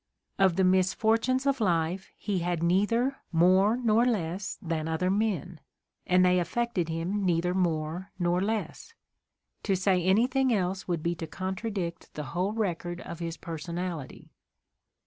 [0.39, 5.59] Of the misfortunes of life he had neither more nor less than other men,
[6.07, 8.95] and they affected him neither more nor less.
[9.61, 14.31] To say any thing else would be to contradict the whole record of his personality.